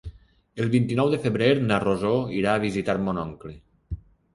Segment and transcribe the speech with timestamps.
[0.63, 3.59] El vint-i-nou de febrer na Rosó irà a visitar mon oncle.